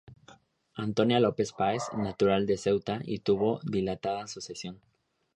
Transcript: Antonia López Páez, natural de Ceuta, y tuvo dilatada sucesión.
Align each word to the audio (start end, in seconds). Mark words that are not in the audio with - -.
Antonia 0.77 1.19
López 1.19 1.51
Páez, 1.53 1.83
natural 1.95 2.47
de 2.47 2.57
Ceuta, 2.57 3.01
y 3.03 3.19
tuvo 3.19 3.59
dilatada 3.61 4.25
sucesión. 4.25 4.81